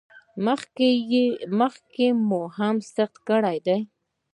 [1.69, 2.41] مخکې مو
[2.95, 3.79] سقط کړی دی؟